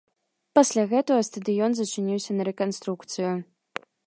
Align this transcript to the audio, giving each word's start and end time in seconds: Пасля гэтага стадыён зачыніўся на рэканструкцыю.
Пасля 0.59 0.85
гэтага 0.93 1.27
стадыён 1.29 1.71
зачыніўся 1.81 2.31
на 2.39 2.43
рэканструкцыю. 2.51 3.31